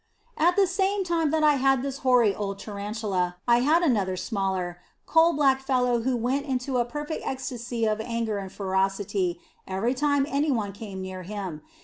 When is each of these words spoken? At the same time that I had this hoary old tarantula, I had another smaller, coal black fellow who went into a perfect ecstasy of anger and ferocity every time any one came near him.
At 0.35 0.55
the 0.55 0.65
same 0.65 1.03
time 1.03 1.29
that 1.29 1.43
I 1.43 1.57
had 1.61 1.83
this 1.83 1.99
hoary 1.99 2.33
old 2.33 2.57
tarantula, 2.57 3.35
I 3.47 3.59
had 3.59 3.83
another 3.83 4.17
smaller, 4.17 4.79
coal 5.05 5.31
black 5.33 5.61
fellow 5.61 6.01
who 6.01 6.17
went 6.17 6.47
into 6.47 6.77
a 6.77 6.85
perfect 6.85 7.23
ecstasy 7.23 7.85
of 7.85 8.01
anger 8.01 8.39
and 8.39 8.51
ferocity 8.51 9.39
every 9.67 9.93
time 9.93 10.25
any 10.27 10.49
one 10.49 10.71
came 10.71 11.03
near 11.03 11.21
him. 11.21 11.61